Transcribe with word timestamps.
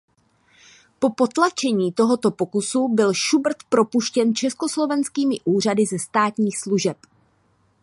Po 0.99 1.09
potlačení 1.09 1.91
tohoto 1.91 2.31
pokusu 2.31 2.87
byl 2.87 3.13
Schubert 3.13 3.57
propuštěn 3.69 4.35
československými 4.35 5.35
úřady 5.45 5.85
ze 5.85 5.99
státních 5.99 6.59
služeb. 6.59 6.97